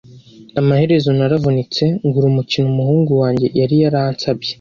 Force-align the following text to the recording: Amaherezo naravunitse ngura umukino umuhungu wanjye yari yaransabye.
Amaherezo 0.59 1.09
naravunitse 1.17 1.83
ngura 2.05 2.25
umukino 2.31 2.65
umuhungu 2.69 3.11
wanjye 3.21 3.47
yari 3.59 3.75
yaransabye. 3.83 4.49